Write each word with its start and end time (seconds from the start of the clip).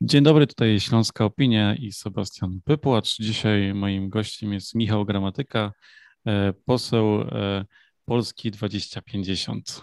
Dzień 0.00 0.22
dobry, 0.22 0.46
tutaj 0.46 0.80
Śląska 0.80 1.24
Opinia 1.24 1.74
i 1.74 1.92
Sebastian 1.92 2.60
Pypłacz. 2.64 3.16
Dzisiaj 3.16 3.74
moim 3.74 4.08
gościem 4.08 4.52
jest 4.52 4.74
Michał 4.74 5.04
Gramatyka, 5.04 5.72
e, 6.26 6.52
poseł 6.64 7.20
e, 7.20 7.64
Polski 8.04 8.50
2050. 8.50 9.82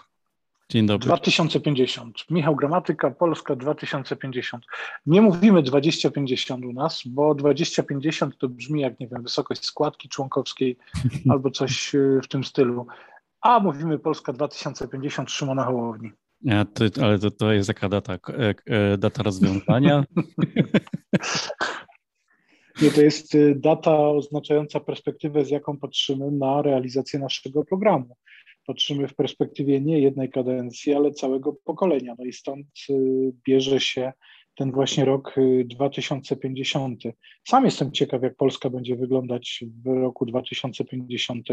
Dzień 0.70 0.86
dobry. 0.86 1.06
2050. 1.06 2.30
Michał 2.30 2.56
Gramatyka, 2.56 3.10
Polska 3.10 3.56
2050. 3.56 4.64
Nie 5.06 5.22
mówimy 5.22 5.62
2050 5.62 6.64
u 6.64 6.72
nas, 6.72 7.02
bo 7.06 7.34
2050 7.34 8.38
to 8.38 8.48
brzmi 8.48 8.80
jak, 8.80 9.00
nie 9.00 9.08
wiem, 9.08 9.22
wysokość 9.22 9.64
składki 9.64 10.08
członkowskiej 10.08 10.76
albo 11.30 11.50
coś 11.50 11.94
e, 11.94 12.20
w 12.22 12.28
tym 12.28 12.44
stylu. 12.44 12.86
A 13.40 13.60
mówimy 13.60 13.98
Polska 13.98 14.32
2050 14.32 15.30
Szymona 15.30 15.64
Hołowni. 15.64 16.12
Ja, 16.44 16.64
to, 16.64 16.84
ale 17.04 17.18
to, 17.18 17.30
to 17.30 17.52
jest 17.52 17.68
jaka 17.68 17.88
data, 17.88 18.14
e, 18.14 18.54
e, 18.66 18.98
data 18.98 19.22
rozwiązania? 19.22 20.04
Nie, 22.82 22.90
to 22.90 23.02
jest 23.02 23.34
y, 23.34 23.54
data 23.54 24.10
oznaczająca 24.10 24.80
perspektywę, 24.80 25.44
z 25.44 25.50
jaką 25.50 25.78
patrzymy 25.78 26.30
na 26.30 26.62
realizację 26.62 27.18
naszego 27.18 27.64
programu. 27.64 28.16
Patrzymy 28.66 29.08
w 29.08 29.14
perspektywie 29.14 29.80
nie 29.80 30.00
jednej 30.00 30.30
kadencji, 30.30 30.94
ale 30.94 31.10
całego 31.10 31.52
pokolenia. 31.64 32.14
No 32.18 32.24
i 32.24 32.32
stąd 32.32 32.66
y, 32.90 33.32
bierze 33.46 33.80
się 33.80 34.12
ten 34.54 34.72
właśnie 34.72 35.04
rok 35.04 35.34
2050. 35.64 37.06
Y, 37.06 37.14
Sam 37.48 37.64
jestem 37.64 37.92
ciekaw, 37.92 38.22
jak 38.22 38.36
Polska 38.36 38.70
będzie 38.70 38.96
wyglądać 38.96 39.64
w 39.84 39.86
roku 39.86 40.26
2050 40.26 41.50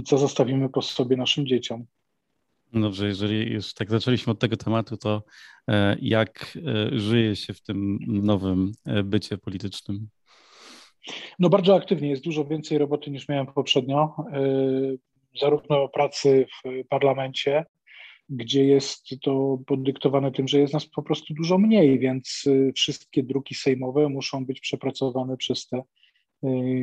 i 0.00 0.04
co 0.04 0.18
zostawimy 0.18 0.68
po 0.68 0.82
sobie 0.82 1.16
naszym 1.16 1.46
dzieciom. 1.46 1.84
Dobrze, 2.74 3.06
jeżeli 3.06 3.52
już 3.52 3.74
tak 3.74 3.90
zaczęliśmy 3.90 4.30
od 4.30 4.38
tego 4.38 4.56
tematu, 4.56 4.96
to 4.96 5.22
e, 5.68 5.96
jak 6.00 6.58
e, 6.66 6.98
żyje 6.98 7.36
się 7.36 7.54
w 7.54 7.62
tym 7.62 7.98
nowym 8.06 8.72
e, 8.84 9.02
bycie 9.02 9.38
politycznym? 9.38 10.08
No 11.38 11.48
bardzo 11.48 11.74
aktywnie, 11.74 12.10
jest 12.10 12.24
dużo 12.24 12.44
więcej 12.44 12.78
roboty 12.78 13.10
niż 13.10 13.28
miałem 13.28 13.46
poprzednio, 13.46 14.16
zarówno 15.40 15.88
pracy 15.88 16.46
w 16.64 16.88
parlamencie, 16.88 17.64
gdzie 18.28 18.64
jest 18.64 19.08
to 19.22 19.58
podyktowane 19.66 20.32
tym, 20.32 20.48
że 20.48 20.58
jest 20.58 20.72
nas 20.74 20.86
po 20.86 21.02
prostu 21.02 21.34
dużo 21.34 21.58
mniej, 21.58 21.98
więc 21.98 22.44
wszystkie 22.74 23.22
druki 23.22 23.54
sejmowe 23.54 24.08
muszą 24.08 24.46
być 24.46 24.60
przepracowane 24.60 25.36
przez 25.36 25.68
te 25.68 25.82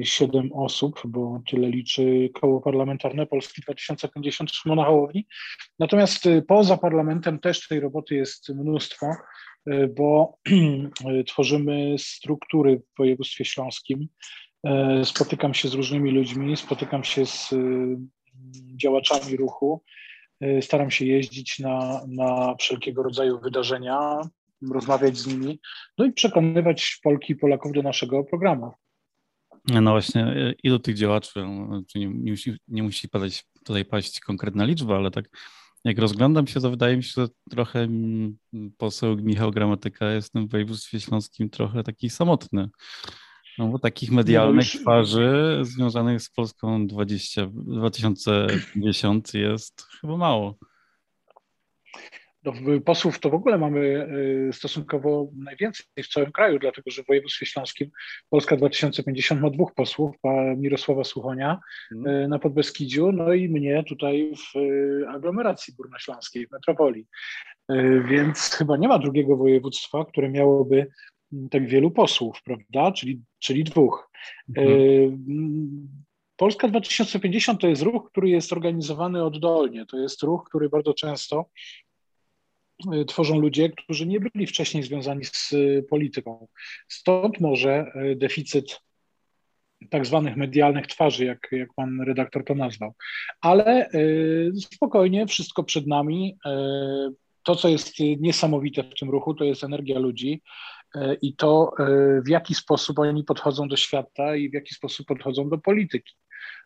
siedem 0.04 0.54
osób, 0.54 1.02
bo 1.06 1.42
tyle 1.50 1.70
liczy 1.70 2.30
koło 2.34 2.62
parlamentarne 2.62 3.26
Polski 3.26 3.62
2050 3.62 4.52
Szymona 4.52 4.86
Hołowni. 4.86 5.28
Natomiast 5.80 6.26
y, 6.26 6.42
poza 6.42 6.78
parlamentem 6.78 7.40
też 7.40 7.68
tej 7.68 7.80
roboty 7.80 8.16
jest 8.16 8.50
mnóstwo, 8.50 9.06
y, 9.68 9.88
bo 9.98 10.38
tworzymy 11.28 11.96
struktury 11.98 12.82
w 12.94 12.98
województwie 12.98 13.46
śląskim. 13.46 14.08
Y, 15.02 15.06
spotykam 15.06 15.54
się 15.54 15.68
z 15.68 15.74
różnymi 15.74 16.12
ludźmi, 16.12 16.58
spotykam 16.58 17.04
się 17.04 17.26
z 17.26 17.50
działaczami 18.76 19.38
ruchu, 19.38 19.84
staram 20.62 20.92
się 20.92 21.06
jeździć 21.06 21.60
na, 21.60 22.02
na 22.08 22.56
wszelkiego 22.60 23.04
rodzaju 23.04 23.40
wydarzenia, 23.40 24.22
rozmawiać 24.72 25.18
z 25.18 25.28
nimi, 25.28 25.60
no 25.98 26.06
i 26.06 26.12
przekonywać 26.12 27.00
Polki 27.04 27.34
i 27.34 27.36
Polaków 27.36 27.72
do 27.72 27.82
naszego 27.82 28.24
programu. 28.24 28.72
No 29.68 29.92
właśnie, 29.92 30.54
ilu 30.64 30.80
tych 30.80 30.96
działaczy, 30.96 31.32
no, 31.36 31.82
nie, 31.96 32.08
nie, 32.08 32.32
musi, 32.32 32.54
nie 32.68 32.84
musi 32.84 33.10
padać, 33.10 33.44
tutaj 33.66 33.86
paść 33.86 34.20
konkretna 34.20 34.66
liczba, 34.66 34.96
ale 34.96 35.12
tak 35.12 35.26
jak 35.84 35.98
rozglądam 35.98 36.48
się, 36.48 36.62
to 36.62 36.70
wydaje 36.70 36.98
mi 36.98 37.04
się, 37.04 37.12
że 37.18 37.28
trochę 37.50 37.88
poseł 38.78 39.16
Michał 39.16 39.52
Gramatyka 39.52 40.12
jest 40.12 40.30
w 40.30 40.32
tym 40.32 40.48
województwie 40.48 41.00
śląskim 41.00 41.50
trochę 41.50 41.84
taki 41.84 42.10
samotny. 42.10 42.70
No 43.58 43.68
bo 43.68 43.80
takich 43.80 44.12
medialnych 44.12 44.66
no 44.66 44.72
już... 44.74 44.82
twarzy 44.82 45.60
związanych 45.62 46.22
z 46.22 46.30
Polską 46.30 46.88
20, 46.88 47.48
2050 47.54 49.34
jest 49.34 49.82
chyba 50.02 50.18
mało. 50.18 50.58
No, 52.44 52.54
posłów 52.86 53.20
to 53.20 53.30
w 53.30 53.34
ogóle 53.34 53.58
mamy 53.58 53.80
y, 54.50 54.54
stosunkowo 54.54 55.32
najwięcej 55.36 55.86
w 56.04 56.08
całym 56.08 56.32
kraju, 56.32 56.60
dlatego 56.60 56.92
że 56.92 57.04
w 57.04 57.08
województwie 57.08 57.46
śląskim 57.46 57.92
Polska 58.30 58.58
2050 58.58 59.42
ma 59.42 59.50
dwóch 59.50 59.74
posłów, 59.74 60.16
Mirosława 60.58 61.04
Słuchonia 61.04 61.60
mm. 61.92 62.30
na 62.30 62.40
Podbeskidziu, 62.40 63.12
no 63.12 63.34
i 63.34 63.50
mnie 63.50 63.84
tutaj 63.84 64.34
w 64.36 64.58
y, 64.58 65.06
aglomeracji 65.10 65.74
górnośląskiej, 65.74 66.48
w 66.48 66.52
metropolii. 66.52 67.08
Więc 68.10 68.40
chyba 68.40 68.78
nie 68.78 68.88
ma 68.88 69.00
drugiego 69.00 69.38
województwa, 69.38 70.06
które 70.06 70.30
miałoby 70.30 70.88
mm, 71.34 71.50
tak 71.50 71.68
wielu 71.68 71.92
posłów, 71.92 72.44
prawda? 72.44 72.92
Czyli, 72.92 73.22
czyli 73.40 73.64
dwóch. 73.64 74.10
Mm. 74.58 75.88
Polska 76.38 76.68
2050 76.68 77.62
to 77.62 77.68
jest 77.68 77.82
ruch, 77.82 78.12
który 78.12 78.30
jest 78.30 78.54
organizowany 78.54 79.24
oddolnie. 79.24 79.86
To 79.86 80.00
jest 80.00 80.24
ruch, 80.24 80.44
który 80.50 80.70
bardzo 80.70 80.94
często 80.94 81.46
Y, 81.46 81.91
tworzą 83.08 83.40
ludzie, 83.40 83.70
którzy 83.70 84.08
nie 84.08 84.20
byli 84.20 84.48
wcześniej 84.48 84.84
związani 84.84 85.26
z 85.26 85.54
y, 85.54 85.86
polityką. 85.90 86.48
Stąd 86.88 87.40
może 87.40 87.92
y, 88.12 88.16
deficyt 88.16 88.80
tak 89.90 90.06
zwanych 90.06 90.38
medialnych 90.38 90.88
twarzy, 90.88 91.26
jak, 91.26 91.48
jak 91.52 91.74
pan 91.74 92.02
redaktor 92.02 92.46
to 92.46 92.56
nazwał. 92.56 92.94
Ale 93.42 93.90
spokojnie, 94.74 95.28
wszystko 95.28 95.64
przed 95.64 95.88
nami. 95.88 96.38
To, 97.44 97.56
co 97.56 97.70
jest 97.70 97.94
niesamowite 98.00 98.84
w 98.84 99.00
tym 99.00 99.10
ruchu, 99.10 99.34
to 99.34 99.44
jest 99.44 99.64
energia 99.64 100.00
ludzi 100.00 100.42
i 101.22 101.36
to, 101.36 101.72
w 102.26 102.30
jaki 102.30 102.56
sposób 102.56 103.00
oni 103.00 103.24
podchodzą 103.24 103.68
do 103.68 103.78
świata 103.78 104.36
i 104.36 104.50
w 104.50 104.54
jaki 104.54 104.76
sposób 104.76 105.08
podchodzą 105.08 105.50
do 105.50 105.58
polityki 105.58 106.14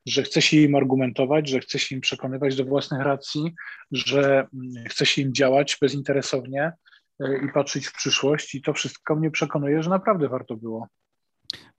że 0.05 0.23
chce 0.23 0.41
się 0.41 0.57
im 0.57 0.75
argumentować, 0.75 1.49
że 1.49 1.59
chce 1.59 1.79
się 1.79 1.95
im 1.95 2.01
przekonywać 2.01 2.55
do 2.55 2.65
własnych 2.65 3.01
racji, 3.01 3.53
że 3.91 4.47
mm, 4.53 4.85
chce 4.89 5.05
się 5.05 5.21
im 5.21 5.33
działać 5.33 5.77
bezinteresownie 5.81 6.71
e, 7.19 7.45
i 7.45 7.51
patrzeć 7.53 7.87
w 7.87 7.93
przyszłość 7.93 8.55
i 8.55 8.61
to 8.61 8.73
wszystko 8.73 9.15
mnie 9.15 9.31
przekonuje, 9.31 9.83
że 9.83 9.89
naprawdę 9.89 10.29
warto 10.29 10.55
było. 10.55 10.87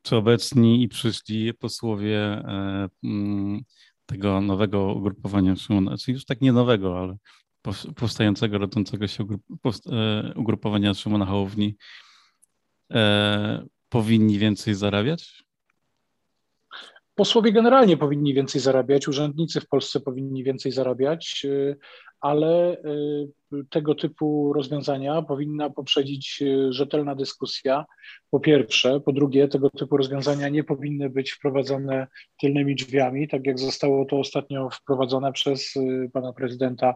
Czy 0.03 0.17
obecni 0.17 0.83
i 0.83 0.89
przyszli 0.89 1.55
posłowie 1.55 2.19
e, 2.19 2.89
mm, 3.05 3.61
tego 4.07 4.41
nowego 4.41 4.95
ugrupowania 4.95 5.57
Szymona, 5.57 5.97
czyli 5.97 6.15
już 6.15 6.25
tak 6.25 6.41
nie 6.41 6.53
nowego, 6.53 7.01
ale 7.01 7.17
powstającego, 7.97 8.59
rodzącego 8.59 9.07
się 9.07 9.25
e, 9.25 10.33
ugrupowania 10.37 10.95
Szymona 10.95 11.27
Hołowni, 11.27 11.77
powinni 13.89 14.39
więcej 14.39 14.75
zarabiać? 14.75 15.46
Posłowie 17.17 17.53
generalnie 17.53 17.97
powinni 17.97 18.35
więcej 18.35 18.61
zarabiać, 18.61 19.09
urzędnicy 19.09 19.61
w 19.61 19.69
Polsce 19.69 20.01
powinni 20.01 20.45
więcej 20.45 20.73
zarabiać, 20.73 21.43
y, 21.45 21.77
ale 22.21 22.77
y, 23.53 23.65
tego 23.71 23.95
typu 23.95 24.53
rozwiązania 24.53 25.23
powinna 25.23 25.71
poprzedzić 25.71 26.43
y, 26.43 26.73
rzetelna 26.73 27.15
dyskusja. 27.15 27.85
Po 28.31 28.41
pierwsze, 28.41 29.01
po 29.01 29.13
drugie, 29.13 29.49
tego 29.49 29.71
typu 29.71 29.97
rozwiązania 29.97 30.49
nie 30.49 30.65
powinny 30.65 31.11
być 31.11 31.33
wprowadzone 31.33 32.07
tylnymi 32.41 32.75
drzwiami, 32.75 33.29
tak 33.29 33.47
jak 33.47 33.59
zostało 33.59 34.05
to 34.05 34.19
ostatnio 34.19 34.71
wprowadzone 34.71 35.33
przez 35.33 35.75
pana 36.13 36.33
prezydenta 36.33 36.95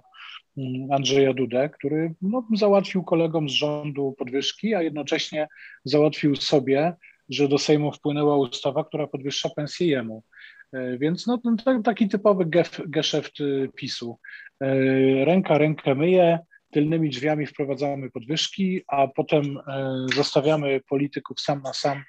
Andrzeja 0.91 1.34
Dudę, 1.34 1.69
który 1.69 2.14
no, 2.22 2.47
załatwił 2.56 3.04
kolegom 3.04 3.48
z 3.48 3.52
rządu 3.52 4.14
podwyżki, 4.19 4.75
a 4.75 4.82
jednocześnie 4.82 5.48
załatwił 5.84 6.37
sobie 6.37 6.94
że 7.31 7.49
do 7.49 7.59
Sejmu 7.59 7.93
wpłynęła 7.93 8.37
ustawa, 8.37 8.85
która 8.85 9.07
podwyższa 9.07 9.49
pensję 9.49 9.87
jemu. 9.87 10.25
E, 10.73 10.99
więc 10.99 11.27
no, 11.27 11.41
taki 11.85 12.09
typowy 12.09 12.45
geszeft 12.87 13.41
y, 13.41 13.71
PiSu. 13.77 14.19
E, 14.61 15.25
ręka 15.25 15.59
rękę 15.59 15.95
myje, 15.95 16.38
tylnymi 16.71 17.11
drzwiami 17.11 17.47
wprowadzamy 17.47 18.11
podwyżki, 18.11 18.82
a 18.87 19.09
potem 19.09 19.59
e, 19.59 20.06
zostawiamy 20.15 20.81
polityków 20.88 21.41
sam 21.41 21.62
na 21.62 21.73
sam 21.73 22.03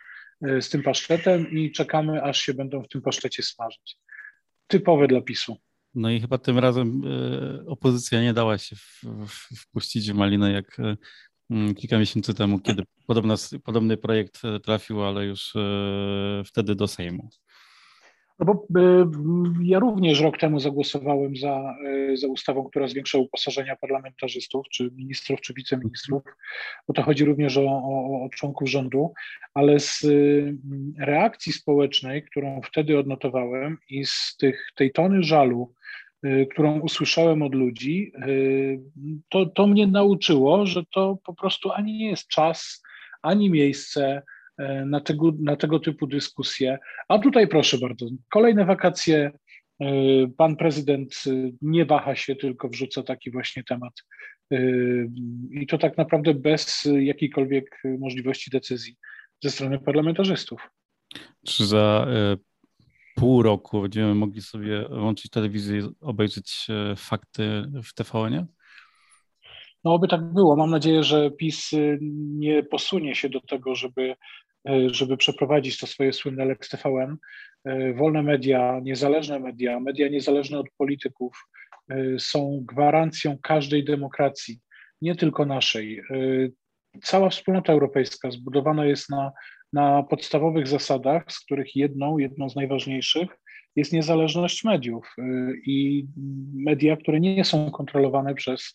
z 0.61 0.69
tym 0.69 0.83
pasztetem 0.83 1.51
i 1.51 1.71
czekamy, 1.71 2.23
aż 2.23 2.39
się 2.39 2.53
będą 2.53 2.83
w 2.83 2.87
tym 2.87 3.01
pasztecie 3.01 3.43
smażyć. 3.43 3.97
Typowe 4.67 5.07
dla 5.07 5.21
PiSu. 5.21 5.57
No 5.95 6.11
i 6.11 6.21
chyba 6.21 6.37
tym 6.37 6.59
razem 6.59 7.01
opozycja 7.67 8.21
nie 8.21 8.33
dała 8.33 8.57
się 8.57 8.75
wpuścić 9.57 10.11
w 10.11 10.15
malinę, 10.15 10.51
jak 10.51 10.77
kilka 11.77 11.99
miesięcy 11.99 12.33
temu, 12.33 12.59
kiedy 12.59 12.83
podobny 13.63 13.97
projekt 13.97 14.45
e, 14.45 14.59
trafił, 14.59 15.03
ale 15.03 15.25
już 15.25 15.55
e, 15.55 16.43
wtedy 16.45 16.75
do 16.75 16.87
Sejmu. 16.87 17.29
No 18.39 18.45
bo 18.45 18.67
e, 18.79 19.11
ja 19.63 19.79
również 19.79 20.19
rok 20.19 20.37
temu 20.37 20.59
zagłosowałem 20.59 21.35
za, 21.35 21.75
za 22.13 22.27
ustawą, 22.27 22.63
która 22.63 22.87
zwiększa 22.87 23.17
uposażenia 23.17 23.75
parlamentarzystów, 23.75 24.65
czy 24.71 24.91
ministrów, 24.95 25.41
czy 25.41 25.53
wiceministrów, 25.53 26.23
bo 26.87 26.93
to 26.93 27.03
chodzi 27.03 27.25
również 27.25 27.57
o, 27.57 27.63
o, 27.63 28.23
o 28.25 28.29
członków 28.29 28.69
rządu, 28.69 29.13
ale 29.53 29.79
z 29.79 30.05
reakcji 30.99 31.53
społecznej, 31.53 32.23
którą 32.23 32.61
wtedy 32.61 32.99
odnotowałem 32.99 33.77
i 33.89 34.05
z 34.05 34.35
tych, 34.39 34.67
tej 34.75 34.91
tony 34.91 35.23
żalu, 35.23 35.73
którą 36.51 36.79
usłyszałem 36.79 37.41
od 37.41 37.55
ludzi, 37.55 38.11
y, 38.27 38.79
to, 39.29 39.45
to 39.45 39.67
mnie 39.67 39.87
nauczyło, 39.87 40.65
że 40.65 40.83
to 40.93 41.17
po 41.23 41.33
prostu 41.33 41.71
ani 41.71 41.97
nie 41.97 42.09
jest 42.09 42.27
czas, 42.27 42.83
ani 43.21 43.49
miejsce 43.49 44.21
na 44.85 44.99
tego, 44.99 45.31
na 45.39 45.55
tego 45.55 45.79
typu 45.79 46.07
dyskusje. 46.07 46.77
A 47.07 47.19
tutaj 47.19 47.47
proszę 47.47 47.77
bardzo, 47.77 48.05
kolejne 48.29 48.65
wakacje. 48.65 49.31
Pan 50.37 50.55
prezydent 50.55 51.23
nie 51.61 51.85
waha 51.85 52.15
się, 52.15 52.35
tylko 52.35 52.69
wrzuca 52.69 53.03
taki 53.03 53.31
właśnie 53.31 53.63
temat. 53.63 53.93
I 55.51 55.67
to 55.67 55.77
tak 55.77 55.97
naprawdę 55.97 56.33
bez 56.33 56.89
jakiejkolwiek 56.99 57.81
możliwości 57.99 58.51
decyzji 58.51 58.95
ze 59.43 59.49
strony 59.49 59.79
parlamentarzystów. 59.79 60.69
Czy 61.47 61.65
za 61.65 62.07
pół 63.15 63.43
roku 63.43 63.81
będziemy 63.81 64.15
mogli 64.15 64.41
sobie 64.41 64.87
łączyć 64.89 65.31
telewizję 65.31 65.79
i 65.79 65.83
obejrzeć 66.01 66.67
e, 66.69 66.95
fakty 66.95 67.63
w 67.83 67.93
TVN-ie? 67.93 68.45
No, 69.83 69.93
oby 69.93 70.07
tak 70.07 70.33
było. 70.33 70.55
Mam 70.55 70.69
nadzieję, 70.69 71.03
że 71.03 71.31
PiS 71.31 71.73
y, 71.73 71.97
nie 72.37 72.63
posunie 72.63 73.15
się 73.15 73.29
do 73.29 73.41
tego, 73.41 73.75
żeby, 73.75 74.15
e, 74.69 74.89
żeby 74.89 75.17
przeprowadzić 75.17 75.79
to 75.79 75.87
swoje 75.87 76.13
słynne 76.13 76.45
Lex 76.45 76.69
TVN. 76.69 77.17
E, 77.65 77.93
wolne 77.93 78.23
media, 78.23 78.79
niezależne 78.83 79.39
media, 79.39 79.79
media 79.79 80.07
niezależne 80.07 80.59
od 80.59 80.67
polityków 80.77 81.47
są 82.19 82.63
gwarancją 82.65 83.37
każdej 83.43 83.83
demokracji, 83.83 84.59
nie 85.01 85.15
tylko 85.15 85.45
naszej. 85.45 86.01
Cała 87.03 87.29
wspólnota 87.29 87.73
europejska 87.73 88.31
zbudowana 88.31 88.85
jest 88.85 89.09
na 89.09 89.31
na 89.73 90.03
podstawowych 90.03 90.67
zasadach, 90.67 91.23
z 91.31 91.39
których 91.39 91.75
jedną, 91.75 92.17
jedną 92.17 92.49
z 92.49 92.55
najważniejszych 92.55 93.29
jest 93.75 93.93
niezależność 93.93 94.63
mediów 94.63 95.15
y, 95.19 95.23
i 95.65 96.05
media, 96.53 96.97
które 96.97 97.19
nie 97.19 97.45
są 97.45 97.71
kontrolowane 97.71 98.35
przez, 98.35 98.73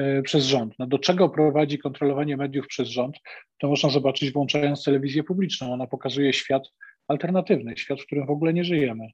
y, 0.00 0.22
przez 0.22 0.44
rząd. 0.44 0.74
No 0.78 0.86
do 0.86 0.98
czego 0.98 1.28
prowadzi 1.28 1.78
kontrolowanie 1.78 2.36
mediów 2.36 2.66
przez 2.66 2.88
rząd? 2.88 3.16
To 3.58 3.68
można 3.68 3.90
zobaczyć 3.90 4.32
włączając 4.32 4.84
telewizję 4.84 5.22
publiczną. 5.22 5.72
Ona 5.72 5.86
pokazuje 5.86 6.32
świat 6.32 6.62
alternatywny, 7.08 7.76
świat, 7.76 8.00
w 8.00 8.06
którym 8.06 8.26
w 8.26 8.30
ogóle 8.30 8.54
nie 8.54 8.64
żyjemy. 8.64 9.08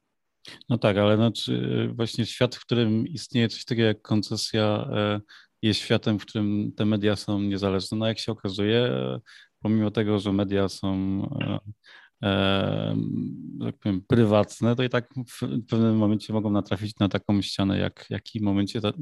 No 0.69 0.79
tak, 0.79 0.97
ale 0.97 1.17
znaczy 1.17 1.89
właśnie 1.95 2.27
świat, 2.27 2.55
w 2.55 2.61
którym 2.61 3.07
istnieje 3.07 3.49
coś 3.49 3.65
takiego 3.65 3.89
jak 3.89 4.03
koncesja, 4.03 4.89
e, 4.93 5.21
jest 5.63 5.81
światem, 5.81 6.19
w 6.19 6.27
którym 6.27 6.73
te 6.77 6.85
media 6.85 7.17
są 7.17 7.41
niezależne. 7.41 7.99
No 7.99 8.07
jak 8.07 8.19
się 8.19 8.33
okazuje, 8.33 8.91
pomimo 9.65 9.91
tego, 9.91 10.19
że 10.19 10.33
media 10.33 10.69
są 10.69 10.95
e, 11.41 11.59
e, 12.29 12.97
tak 13.61 13.79
powiem, 13.79 14.03
prywatne, 14.09 14.77
to 14.77 14.83
i 14.83 14.89
tak 14.89 15.09
w 15.29 15.67
pewnym 15.69 15.97
momencie 15.97 16.33
mogą 16.33 16.51
natrafić 16.51 16.99
na 16.99 17.09
taką 17.09 17.43
ścianę, 17.43 17.79
jak 17.79 18.05
w 18.05 18.11
jakim 18.11 18.45
momencie 18.45 18.81
ta, 18.81 18.93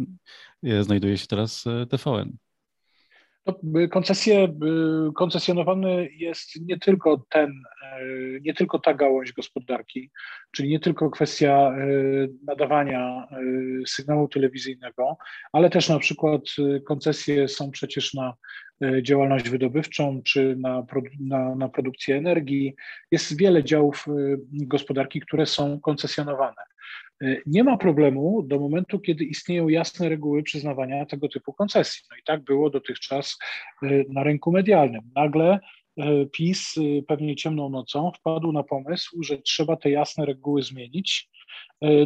e, 0.62 0.85
znajduje 0.85 1.19
się 1.19 1.26
teraz 1.26 1.64
TVN. 1.91 2.37
No, 3.46 3.54
koncesje, 3.90 4.48
koncesjonowany 5.16 6.08
jest 6.16 6.50
nie 6.60 6.78
tylko 6.78 7.24
ten, 7.30 7.62
nie 8.40 8.54
tylko 8.54 8.78
ta 8.78 8.94
gałąź 8.94 9.32
gospodarki, 9.32 10.10
czyli 10.52 10.68
nie 10.68 10.80
tylko 10.80 11.10
kwestia 11.10 11.72
nadawania 12.46 13.28
sygnału 13.86 14.28
telewizyjnego, 14.28 15.16
ale 15.52 15.70
też 15.70 15.88
na 15.88 15.98
przykład 15.98 16.42
koncesje 16.86 17.48
są 17.48 17.70
przecież 17.70 18.14
na 18.14 18.34
działalność 19.02 19.48
wydobywczą 19.48 20.22
czy 20.24 20.56
na, 20.58 20.86
na, 21.20 21.54
na 21.54 21.68
produkcję 21.68 22.16
energii. 22.16 22.74
Jest 23.10 23.38
wiele 23.38 23.64
działów 23.64 24.06
gospodarki, 24.50 25.20
które 25.20 25.46
są 25.46 25.80
koncesjonowane. 25.80 26.71
E, 27.22 27.36
nie 27.46 27.64
ma 27.64 27.76
problemu 27.76 28.42
do 28.42 28.58
momentu, 28.58 29.00
kiedy 29.00 29.24
istnieją 29.24 29.69
jasne 29.69 30.08
reguły 30.08 30.42
przyznawania 30.42 31.06
tego 31.06 31.28
typu 31.28 31.52
koncesji. 31.52 32.02
No 32.10 32.16
i 32.16 32.22
tak 32.24 32.44
było 32.44 32.70
dotychczas 32.70 33.38
na 34.08 34.22
rynku 34.22 34.52
medialnym. 34.52 35.02
Nagle 35.14 35.58
PiS 36.32 36.74
pewnie 37.08 37.36
ciemną 37.36 37.70
nocą 37.70 38.12
wpadł 38.19 38.52
na 38.52 38.62
pomysł, 38.62 39.22
że 39.22 39.38
trzeba 39.38 39.76
te 39.76 39.90
jasne 39.90 40.26
reguły 40.26 40.62
zmienić. 40.62 41.28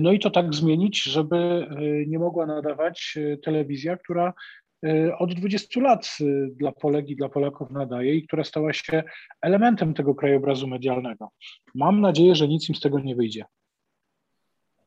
No 0.00 0.12
i 0.12 0.18
to 0.18 0.30
tak 0.30 0.54
zmienić, 0.54 1.02
żeby 1.02 1.66
nie 2.06 2.18
mogła 2.18 2.46
nadawać 2.46 3.18
telewizja, 3.44 3.96
która 3.96 4.32
od 5.18 5.34
20 5.34 5.80
lat 5.80 6.16
dla 6.50 6.72
Polek 6.72 7.08
i 7.08 7.16
dla 7.16 7.28
Polaków 7.28 7.70
nadaje 7.70 8.14
i 8.14 8.26
która 8.26 8.44
stała 8.44 8.72
się 8.72 9.02
elementem 9.42 9.94
tego 9.94 10.14
krajobrazu 10.14 10.66
medialnego. 10.66 11.30
Mam 11.74 12.00
nadzieję, 12.00 12.34
że 12.34 12.48
nic 12.48 12.68
im 12.68 12.74
z 12.74 12.80
tego 12.80 13.00
nie 13.00 13.16
wyjdzie. 13.16 13.44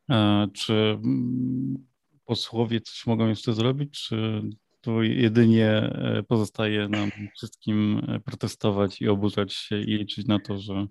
A 0.10 0.48
czy 0.54 0.74
mm, 0.74 1.88
posłowie 2.26 2.82
coś 2.82 3.08
mogą 3.08 3.28
jeszcze 3.28 3.54
zrobić, 3.54 4.00
czy 4.00 4.42
to 4.82 5.02
jedynie 5.02 5.68
e, 5.68 6.24
pozostaje 6.28 6.88
nam 6.88 7.12
wszystkim 7.36 8.02
e, 8.08 8.20
protestować 8.20 9.02
i 9.02 9.08
oburzać 9.08 9.54
się 9.54 9.80
i 9.80 9.98
liczyć 9.98 10.28
na 10.28 10.40
to, 10.40 10.58
że 10.58 10.88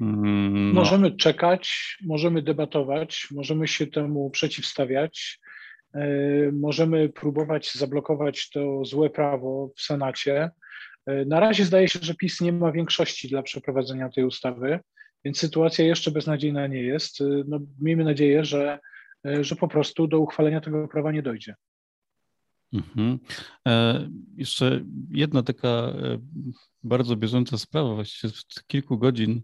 mm, 0.00 0.72
no. 0.72 0.80
Możemy 0.80 1.10
czekać, 1.10 1.96
możemy 2.04 2.42
debatować, 2.42 3.28
możemy 3.30 3.68
się 3.68 3.86
temu 3.86 4.30
przeciwstawiać. 4.30 5.40
E, 5.94 6.06
możemy 6.52 7.08
próbować 7.08 7.72
zablokować 7.74 8.50
to 8.50 8.84
złe 8.84 9.10
prawo 9.10 9.70
w 9.76 9.82
Senacie. 9.82 10.50
E, 11.06 11.24
na 11.24 11.40
razie 11.40 11.64
zdaje 11.64 11.88
się, 11.88 11.98
że 12.02 12.14
PiS 12.14 12.40
nie 12.40 12.52
ma 12.52 12.72
większości 12.72 13.28
dla 13.28 13.42
przeprowadzenia 13.42 14.08
tej 14.08 14.24
ustawy, 14.24 14.80
więc 15.26 15.38
sytuacja 15.38 15.84
jeszcze 15.84 16.10
beznadziejna 16.10 16.66
nie 16.66 16.82
jest. 16.82 17.20
E, 17.20 17.24
no, 17.48 17.60
miejmy 17.80 18.04
nadzieję, 18.04 18.44
że, 18.44 18.78
że 19.40 19.56
po 19.56 19.68
prostu 19.68 20.06
do 20.06 20.18
uchwalenia 20.18 20.60
tego 20.60 20.88
prawa 20.88 21.12
nie 21.12 21.22
dojdzie. 21.22 21.54
Mhm. 22.72 23.18
E, 23.68 24.08
jeszcze 24.36 24.84
jedna 25.10 25.42
taka 25.42 25.92
bardzo 26.82 27.16
bieżąca 27.16 27.58
sprawa, 27.58 27.94
właściwie 27.94 28.32
z 28.32 28.64
kilku 28.66 28.98
godzin 28.98 29.42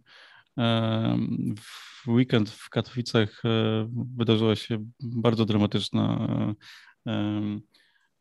e, 0.59 1.19
w 1.57 2.09
weekend 2.09 2.51
w 2.51 2.71
Katowicach 2.71 3.43
e, 3.45 3.89
wydarzyła 4.17 4.57
się 4.57 4.85
bardzo 5.01 5.45
dramatyczna, 5.45 6.29
e, 7.07 7.15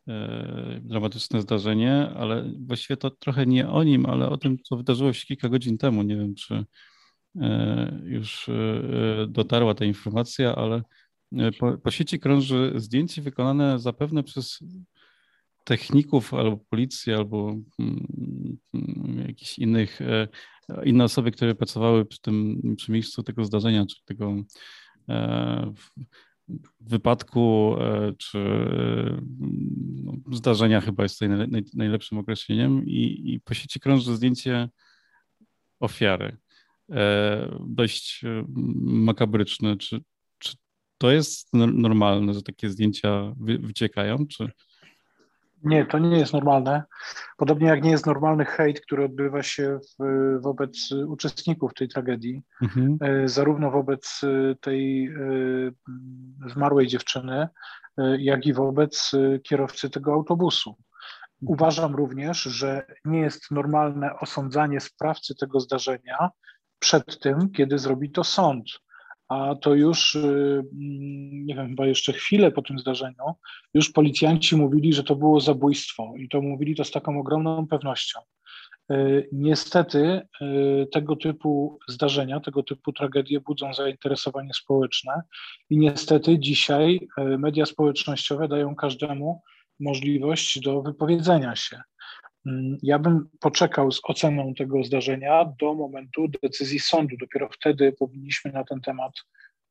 e, 0.07 0.79
dramatyczne 0.83 1.41
zdarzenie, 1.41 2.09
ale 2.15 2.53
właściwie 2.67 2.97
to 2.97 3.09
trochę 3.09 3.45
nie 3.45 3.69
o 3.69 3.83
nim, 3.83 4.05
ale 4.05 4.29
o 4.29 4.37
tym, 4.37 4.57
co 4.63 4.77
wydarzyło 4.77 5.13
się 5.13 5.25
kilka 5.25 5.49
godzin 5.49 5.77
temu. 5.77 6.03
Nie 6.03 6.15
wiem, 6.15 6.35
czy 6.35 6.65
już 8.03 8.49
dotarła 9.27 9.73
ta 9.73 9.85
informacja, 9.85 10.55
ale 10.55 10.81
po, 11.59 11.77
po 11.77 11.91
sieci 11.91 12.19
krąży 12.19 12.73
zdjęcie 12.75 13.21
wykonane 13.21 13.79
zapewne 13.79 14.23
przez 14.23 14.59
techników 15.63 16.33
albo 16.33 16.57
policji, 16.57 17.13
albo 17.13 17.55
mm, 17.79 18.57
mm, 18.73 19.25
jakichś 19.27 19.59
innych 19.59 19.99
inne 20.85 21.03
osoby, 21.03 21.31
które 21.31 21.55
pracowały 21.55 22.05
przy 22.05 22.21
tym, 22.21 22.61
przy 22.77 22.91
miejscu 22.91 23.23
tego 23.23 23.45
zdarzenia, 23.45 23.85
czy 23.85 23.95
tego 24.05 24.35
e, 25.09 25.73
wypadku, 26.79 27.75
e, 27.79 28.13
czy 28.17 28.39
no, 30.03 30.13
zdarzenia 30.31 30.81
chyba 30.81 31.03
jest 31.03 31.19
tutaj 31.19 31.47
najlepszym 31.73 32.17
określeniem 32.17 32.85
i, 32.85 33.33
i 33.33 33.39
po 33.39 33.53
sieci 33.53 33.79
krąży 33.79 34.15
zdjęcie 34.15 34.69
ofiary. 35.79 36.37
E, 36.91 37.59
dość 37.59 38.21
makabryczne. 38.83 39.77
Czy, 39.77 40.01
czy 40.39 40.55
to 40.97 41.11
jest 41.11 41.49
normalne, 41.73 42.33
że 42.33 42.41
takie 42.41 42.69
zdjęcia 42.69 43.33
wyciekają, 43.37 44.27
czy... 44.27 44.51
Nie, 45.63 45.85
to 45.85 45.99
nie 45.99 46.19
jest 46.19 46.33
normalne. 46.33 46.83
Podobnie 47.37 47.67
jak 47.67 47.83
nie 47.83 47.91
jest 47.91 48.05
normalny 48.05 48.45
hejt, 48.45 48.81
który 48.81 49.05
odbywa 49.05 49.43
się 49.43 49.79
w, 49.79 50.03
wobec 50.41 50.91
uczestników 50.91 51.73
tej 51.73 51.87
tragedii, 51.87 52.41
mhm. 52.61 52.97
E, 53.01 53.27
zarówno 53.27 53.71
wobec 53.71 54.21
e, 54.23 54.55
tej 54.55 55.07
e, 55.07 55.11
zmarłej 56.47 56.87
dziewczyny, 56.87 57.47
jak 58.19 58.45
i 58.45 58.53
wobec 58.53 59.11
kierowcy 59.43 59.89
tego 59.89 60.13
autobusu. 60.13 60.75
Uważam 61.41 61.95
również, 61.95 62.43
że 62.43 62.85
nie 63.05 63.19
jest 63.19 63.51
normalne 63.51 64.19
osądzanie 64.19 64.79
sprawcy 64.79 65.35
tego 65.35 65.59
zdarzenia 65.59 66.29
przed 66.81 67.19
tym, 67.19 67.51
kiedy 67.51 67.79
zrobi 67.79 68.11
to 68.11 68.23
sąd 68.23 68.65
a 69.31 69.55
to 69.55 69.75
już, 69.75 70.15
y, 70.15 70.19
mm, 70.19 71.45
nie 71.45 71.55
wiem, 71.55 71.69
chyba 71.69 71.87
jeszcze 71.87 72.13
chwilę 72.13 72.51
po 72.51 72.61
tym 72.61 72.79
zdarzeniu, 72.79 73.35
już 73.73 73.91
policjanci 73.91 74.55
mówili, 74.55 74.93
że 74.93 75.03
to 75.03 75.15
było 75.15 75.39
zabójstwo 75.39 76.13
i 76.17 76.29
to 76.29 76.41
mówili 76.41 76.75
to 76.75 76.83
z 76.83 76.91
taką 76.91 77.19
ogromną 77.19 77.67
pewnością. 77.67 78.19
Y, 78.91 79.29
niestety 79.31 80.21
y, 80.41 80.87
tego 80.91 81.15
typu 81.15 81.79
zdarzenia, 81.87 82.39
tego 82.39 82.63
typu 82.63 82.93
tragedie 82.93 83.39
budzą 83.39 83.73
zainteresowanie 83.73 84.53
społeczne 84.53 85.21
i 85.69 85.77
niestety 85.77 86.39
dzisiaj 86.39 87.07
media 87.17 87.65
społecznościowe 87.65 88.47
dają 88.47 88.75
każdemu 88.75 89.41
możliwość 89.79 90.59
do 90.59 90.81
wypowiedzenia 90.81 91.55
się. 91.55 91.81
Mm, 92.45 92.77
ja 92.83 92.99
bym 92.99 93.29
poczekał 93.39 93.91
z 93.91 94.01
oceną 94.03 94.53
tego 94.53 94.83
zdarzenia 94.83 95.45
do 95.59 95.73
momentu 95.73 96.27
decyzji 96.43 96.79
sądu. 96.79 97.15
Dopiero 97.19 97.49
wtedy 97.49 97.91
powinniśmy 97.91 98.51
na 98.51 98.63
ten 98.63 98.81
temat 98.81 99.13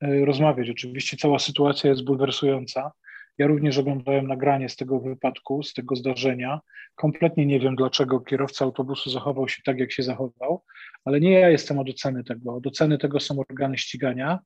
y, 0.05 0.25
rozmawiać. 0.25 0.71
Oczywiście 0.71 1.17
cała 1.17 1.39
sytuacja 1.39 1.91
jest 1.91 2.05
bulwersująca 2.05 2.93
Ja 3.39 3.47
również 3.47 3.79
oglądałem 3.79 4.27
nagranie 4.27 4.69
z 4.69 4.77
tego 4.77 5.01
wypadku, 5.01 5.63
z 5.63 5.75
tego 5.75 5.97
zdarzenia. 5.97 6.61
Kompletnie 6.95 7.47
nie 7.47 7.61
wiem, 7.61 7.77
dlaczego 7.77 8.21
kierowca 8.21 8.65
autobusu 8.65 9.11
zachował 9.11 9.49
się 9.49 9.63
tak, 9.65 9.79
jak 9.79 9.93
się 9.93 10.03
zachował, 10.03 10.65
ale 11.05 11.21
nie 11.21 11.31
ja 11.31 11.51
jestem 11.51 11.79
od 11.79 11.89
oceny 11.89 12.25
tego. 12.25 12.55
Od 12.55 12.67
oceny 12.67 12.99
tego 12.99 13.21
są 13.21 13.39
organy 13.51 13.79
ścigania, 13.79 14.39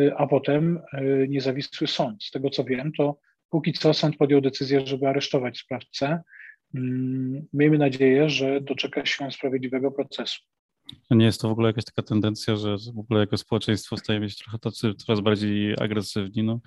y, 0.00 0.16
a 0.16 0.26
potem 0.26 0.80
y, 0.94 1.26
niezawisły 1.28 1.86
sąd. 1.86 2.24
Z 2.24 2.30
tego 2.30 2.50
co 2.50 2.64
wiem, 2.64 2.92
to 2.92 3.18
póki 3.50 3.72
co 3.72 3.94
sąd 3.94 4.16
podjął 4.16 4.40
decyzję, 4.40 4.86
żeby 4.86 5.08
aresztować 5.08 5.58
sprawcę. 5.58 6.22
Mm, 6.74 7.46
miejmy 7.52 7.78
nadzieję, 7.78 8.28
że 8.28 8.60
doczeka 8.60 9.06
się 9.06 9.30
sprawiedliwego 9.30 9.90
procesu. 9.90 10.40
Nie 11.10 11.24
jest 11.24 11.40
to 11.40 11.48
w 11.48 11.52
ogóle 11.52 11.68
jakaś 11.68 11.84
taka 11.84 12.02
tendencja, 12.02 12.56
że 12.56 12.76
w 12.94 12.98
ogóle 12.98 13.20
jako 13.20 13.36
społeczeństwo 13.36 13.96
stajemy 13.96 14.30
się 14.30 14.36
trochę 14.36 14.58
tacy 14.58 14.94
coraz 14.94 15.20
bardziej 15.20 15.74
agresywni. 15.80 16.42
No. 16.42 16.60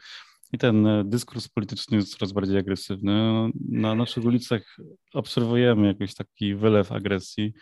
I 0.53 0.57
ten 0.57 0.87
e, 0.87 1.03
dyskurs 1.05 1.47
polityczny 1.47 1.97
jest 1.97 2.17
coraz 2.17 2.31
bardziej 2.31 2.57
agresywny. 2.57 3.49
Na 3.69 3.95
naszych 3.95 4.25
ulicach 4.25 4.77
obserwujemy 5.13 5.87
jakiś 5.87 6.15
taki 6.15 6.55
wylew 6.55 6.91
agresji. 6.91 7.53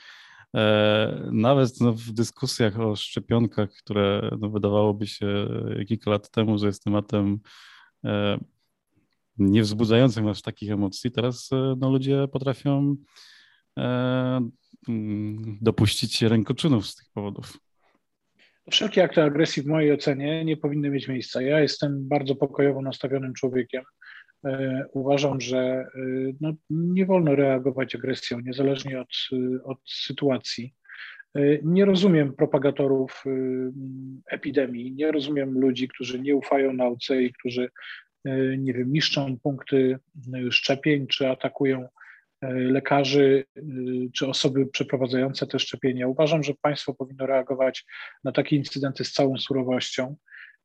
E, 0.55 1.29
nawet 1.31 1.81
no, 1.81 1.93
w 1.93 2.11
dyskusjach 2.11 2.79
o 2.79 2.95
szczepionkach, 2.95 3.69
które 3.69 4.29
no, 4.39 4.49
wydawałoby 4.49 5.07
się 5.07 5.47
kilka 5.87 6.11
lat 6.11 6.31
temu, 6.31 6.57
że 6.57 6.67
jest 6.67 6.83
tematem 6.83 7.39
e, 8.05 8.37
nie 9.37 9.61
wzbudzającym 9.61 10.27
aż 10.27 10.41
takich 10.41 10.71
emocji, 10.71 11.11
teraz 11.11 11.49
no, 11.77 11.89
ludzie 11.89 12.27
potrafią 12.31 12.95
mm, 14.87 15.57
dopuścić 15.61 16.21
rękoczynów 16.21 16.87
z 16.87 16.95
tych 16.95 17.09
powodów. 17.13 17.57
Wszelkie 18.71 19.03
akty 19.03 19.23
agresji 19.23 19.63
w 19.63 19.67
mojej 19.67 19.93
ocenie 19.93 20.45
nie 20.45 20.57
powinny 20.57 20.89
mieć 20.89 21.07
miejsca. 21.07 21.41
Ja 21.41 21.59
jestem 21.59 22.07
bardzo 22.07 22.35
pokojowo 22.35 22.81
nastawionym 22.81 23.33
człowiekiem. 23.33 23.83
E, 24.45 24.85
uważam, 24.93 25.41
że 25.41 25.57
e, 25.57 25.87
no, 26.41 26.53
nie 26.69 27.05
wolno 27.05 27.35
reagować 27.35 27.95
agresją, 27.95 28.39
niezależnie 28.39 29.01
od, 29.01 29.07
od 29.63 29.77
sytuacji. 29.85 30.73
E, 31.35 31.41
nie 31.63 31.85
rozumiem 31.85 32.33
propagatorów 32.33 33.23
epidemii, 34.31 34.91
nie 34.91 35.11
rozumiem 35.11 35.59
ludzi, 35.59 35.87
którzy 35.87 36.19
nie 36.19 36.35
ufają 36.35 36.73
nauce 36.73 37.23
i 37.23 37.33
którzy, 37.33 37.69
nie 38.57 38.73
wiem, 38.73 38.93
niszczą 38.93 39.37
punkty 39.39 39.99
szczepień 40.49 41.07
czy 41.07 41.29
atakują 41.29 41.87
E, 42.41 42.53
lekarzy 42.53 43.45
czy 44.13 44.27
osoby 44.27 44.65
przeprowadzające 44.65 45.47
te 45.47 45.59
szczepienia. 45.59 46.07
Uważam, 46.07 46.43
że 46.43 46.53
państwo 46.61 46.93
powinno 46.93 47.25
reagować 47.25 47.85
na 48.23 48.31
takie 48.31 48.55
incydenty 48.55 49.03
z 49.03 49.11
całą 49.11 49.37
surowością. 49.37 50.15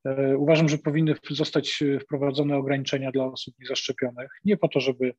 E, 0.05 0.37
uważam, 0.37 0.69
że 0.69 0.77
powinny 0.77 1.15
zostać 1.29 1.83
wprowadzone 2.01 2.57
ograniczenia 2.57 3.11
dla 3.11 3.25
osób 3.25 3.55
niezaszczepionych, 3.59 4.31
nie 4.45 4.57
po 4.57 4.67
to, 4.67 4.79
żeby 4.79 5.13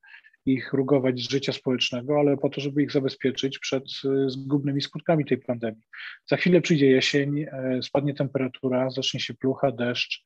ich 0.45 0.73
rugować 0.73 1.19
z 1.19 1.29
życia 1.29 1.53
społecznego, 1.53 2.19
ale 2.19 2.37
po 2.37 2.49
to, 2.49 2.61
żeby 2.61 2.83
ich 2.83 2.91
zabezpieczyć 2.91 3.59
przed 3.59 3.83
e, 3.83 4.29
zgubnymi 4.29 4.81
skutkami 4.81 5.25
tej 5.25 5.37
pandemii. 5.37 5.83
Za 6.25 6.37
chwilę 6.37 6.61
przyjdzie 6.61 6.87
jesień, 6.87 7.45
spadnie 7.81 8.13
temperatura, 8.13 8.89
zacznie 8.89 9.19
się 9.19 9.33
plucha, 9.33 9.71
deszcz 9.71 10.23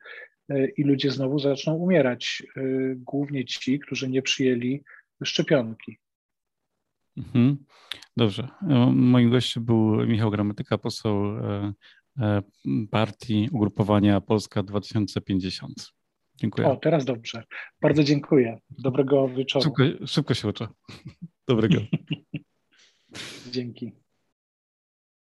i 0.77 0.84
ludzie 0.84 1.12
znowu 1.12 1.39
zaczną 1.39 1.74
umierać. 1.74 2.44
Głównie 2.96 3.46
ci, 3.46 3.79
którzy 3.79 4.10
nie 4.10 4.22
przyjęli 4.22 4.84
szczepionki. 5.24 5.98
Mhm. 7.18 7.58
Dobrze. 8.18 8.48
E, 8.70 8.91
moim 8.96 9.29
gościem 9.29 9.65
był 9.65 10.06
Michał 10.08 10.32
Gramatyka, 10.32 10.77
poseł 10.77 11.38
e, 11.38 11.74
e, 12.20 12.41
partii 12.91 13.50
ugrupowania 13.51 14.22
Polska 14.22 14.63
2050. 14.63 15.94
Dziękuję. 16.36 16.68
O, 16.68 16.75
teraz 16.75 17.06
dobrze. 17.06 17.44
Bardzo 17.82 18.03
dziękuję. 18.03 18.60
Dobrego 18.70 19.27
wieczoru. 19.27 19.63
Szybko, 19.63 20.08
szybko 20.08 20.34
się 20.34 20.48
uczę. 20.48 20.68
Dobrego. 21.48 21.75
Dzięki. 23.51 23.91